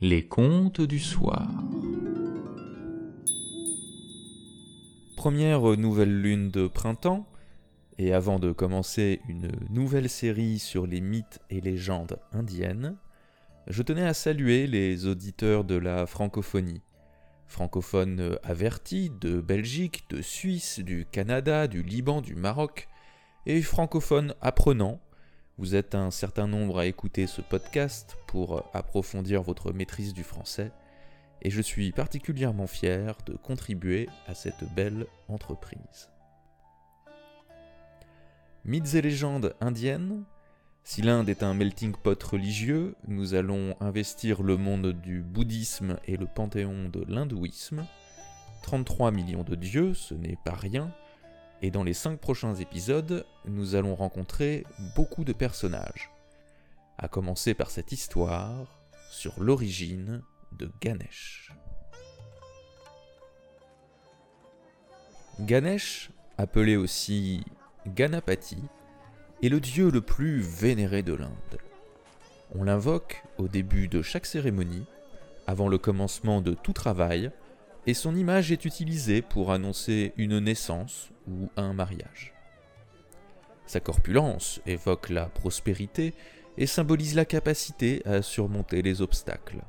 [0.00, 1.50] Les contes du soir.
[5.16, 7.26] Première nouvelle lune de printemps,
[7.98, 12.96] et avant de commencer une nouvelle série sur les mythes et légendes indiennes,
[13.66, 16.82] je tenais à saluer les auditeurs de la francophonie.
[17.48, 22.88] Francophones avertis de Belgique, de Suisse, du Canada, du Liban, du Maroc,
[23.46, 25.00] et francophones apprenants
[25.58, 30.70] vous êtes un certain nombre à écouter ce podcast pour approfondir votre maîtrise du français,
[31.42, 36.10] et je suis particulièrement fier de contribuer à cette belle entreprise.
[38.64, 40.22] Mythes et légendes indiennes
[40.84, 46.16] Si l'Inde est un melting pot religieux, nous allons investir le monde du bouddhisme et
[46.16, 47.84] le panthéon de l'hindouisme.
[48.62, 50.92] 33 millions de dieux, ce n'est pas rien,
[51.62, 56.10] et dans les cinq prochains épisodes, nous allons rencontrer beaucoup de personnages.
[56.98, 58.78] À commencer par cette histoire
[59.10, 61.52] sur l'origine de Ganesh.
[65.40, 67.44] Ganesh, appelé aussi
[67.86, 68.58] Ganapati,
[69.42, 71.58] est le dieu le plus vénéré de l'Inde.
[72.54, 74.86] On l'invoque au début de chaque cérémonie,
[75.46, 77.30] avant le commencement de tout travail,
[77.86, 81.10] et son image est utilisée pour annoncer une naissance
[81.56, 82.34] un mariage.
[83.66, 86.14] Sa corpulence évoque la prospérité
[86.56, 89.60] et symbolise la capacité à surmonter les obstacles.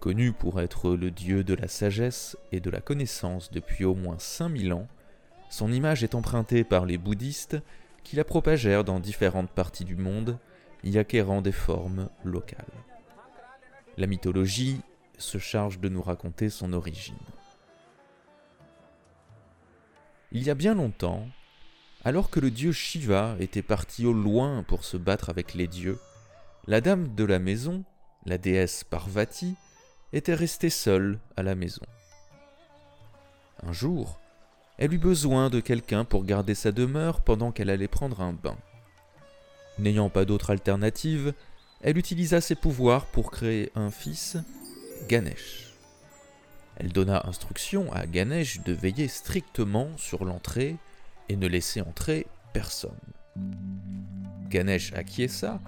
[0.00, 4.18] Connu pour être le dieu de la sagesse et de la connaissance depuis au moins
[4.18, 4.86] 5000 ans,
[5.50, 7.58] son image est empruntée par les bouddhistes
[8.04, 10.38] qui la propagèrent dans différentes parties du monde,
[10.84, 12.64] y acquérant des formes locales.
[13.96, 14.80] La mythologie
[15.18, 17.16] se charge de nous raconter son origine.
[20.30, 21.26] Il y a bien longtemps,
[22.04, 25.98] alors que le dieu Shiva était parti au loin pour se battre avec les dieux,
[26.66, 27.82] la dame de la maison,
[28.26, 29.54] la déesse Parvati,
[30.12, 31.82] était restée seule à la maison.
[33.62, 34.20] Un jour,
[34.76, 38.58] elle eut besoin de quelqu'un pour garder sa demeure pendant qu'elle allait prendre un bain.
[39.78, 41.32] N'ayant pas d'autre alternative,
[41.80, 44.36] elle utilisa ses pouvoirs pour créer un fils
[45.08, 45.67] Ganesh.
[46.78, 50.76] Elle donna instruction à Ganesh de veiller strictement sur l'entrée
[51.28, 52.92] et ne laisser entrer personne.
[54.48, 55.60] Ganesh acquiesça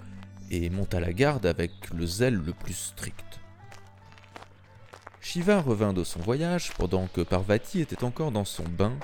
[0.52, 3.40] et monta la garde avec le zèle le plus strict.
[5.20, 8.96] Shiva revint de son voyage pendant que Parvati était encore dans son bain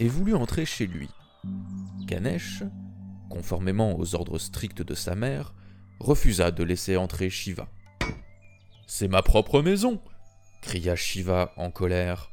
[0.00, 1.08] et voulut entrer chez lui.
[2.04, 2.64] Ganesh,
[3.30, 5.54] conformément aux ordres stricts de sa mère,
[6.00, 7.68] refusa de laisser entrer Shiva.
[8.88, 10.00] C'est ma propre maison
[10.60, 12.30] cria Shiva en colère.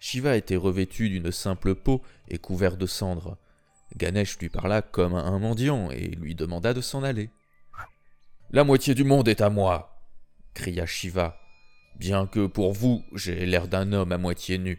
[0.00, 3.38] Shiva était revêtu d'une simple peau et couvert de cendres.
[3.96, 7.30] Ganesh lui parla comme un mendiant et lui demanda de s'en aller.
[8.50, 9.92] La moitié du monde est à moi
[10.54, 11.38] cria Shiva,
[11.96, 14.78] bien que pour vous j'ai l'air d'un homme à moitié nu.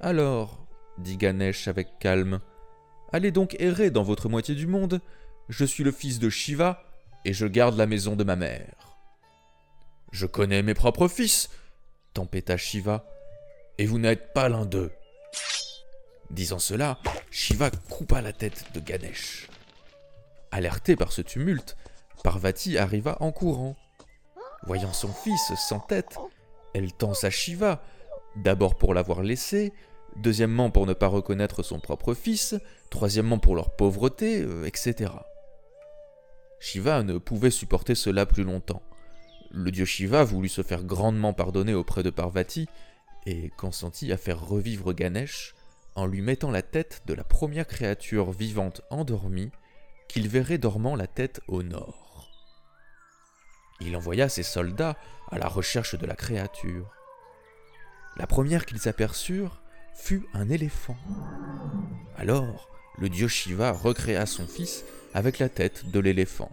[0.00, 0.66] Alors,
[0.98, 2.40] dit Ganesh avec calme,
[3.12, 5.00] allez donc errer dans votre moitié du monde.
[5.48, 6.84] Je suis le fils de Shiva
[7.24, 8.89] et je garde la maison de ma mère.
[10.10, 11.50] Je connais mes propres fils,
[12.14, 13.04] tempêta Shiva,
[13.78, 14.92] et vous n'êtes pas l'un d'eux.
[16.30, 16.98] Disant cela,
[17.30, 19.48] Shiva coupa la tête de Ganesh.
[20.50, 21.76] Alerté par ce tumulte,
[22.22, 23.76] Parvati arriva en courant.
[24.64, 26.18] Voyant son fils sans tête,
[26.74, 27.82] elle tensa Shiva,
[28.36, 29.72] d'abord pour l'avoir laissé,
[30.16, 32.54] deuxièmement pour ne pas reconnaître son propre fils,
[32.90, 35.12] troisièmement pour leur pauvreté, euh, etc.
[36.58, 38.82] Shiva ne pouvait supporter cela plus longtemps.
[39.52, 42.68] Le dieu Shiva voulut se faire grandement pardonner auprès de Parvati
[43.26, 45.54] et consentit à faire revivre Ganesh
[45.96, 49.50] en lui mettant la tête de la première créature vivante endormie
[50.08, 52.30] qu'il verrait dormant la tête au nord.
[53.80, 54.96] Il envoya ses soldats
[55.30, 56.90] à la recherche de la créature.
[58.16, 59.62] La première qu'ils aperçurent
[59.94, 60.96] fut un éléphant.
[62.16, 62.68] Alors,
[62.98, 66.52] le dieu Shiva recréa son fils avec la tête de l'éléphant,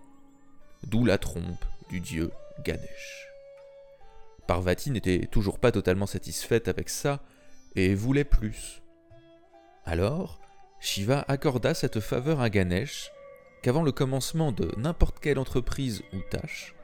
[0.84, 2.32] d'où la trompe du dieu
[4.48, 7.22] Parvati n'était toujours pas totalement satisfaite avec ça
[7.76, 8.82] et voulait plus.
[9.86, 10.40] Alors,
[10.80, 13.12] Shiva accorda cette faveur à Ganesh
[13.62, 16.76] qu'avant le commencement de n'importe quelle entreprise ou tâche,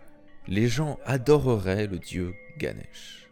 [0.48, 3.30] les gens adoreraient le dieu Ganesh.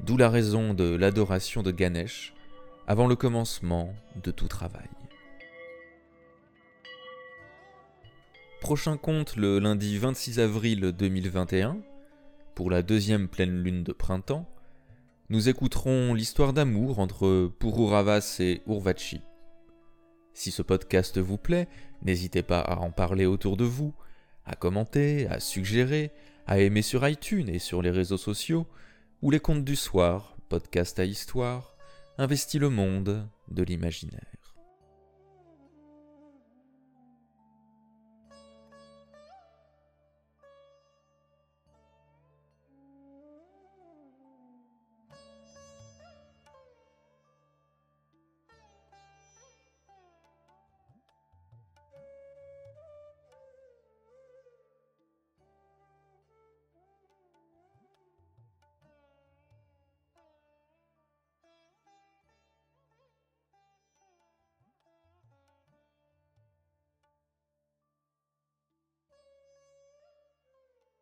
[0.00, 2.34] D'où la raison de l'adoration de Ganesh
[2.86, 4.88] avant le commencement de tout travail.
[8.64, 11.82] Prochain conte le lundi 26 avril 2021,
[12.54, 14.48] pour la deuxième pleine lune de printemps,
[15.28, 19.20] nous écouterons l'histoire d'amour entre Pururavas et Urvachi.
[20.32, 21.68] Si ce podcast vous plaît,
[22.00, 23.92] n'hésitez pas à en parler autour de vous,
[24.46, 26.10] à commenter, à suggérer,
[26.46, 28.66] à aimer sur iTunes et sur les réseaux sociaux,
[29.20, 31.76] ou les contes du soir, podcast à histoire,
[32.16, 34.43] investit le monde de l'imaginaire.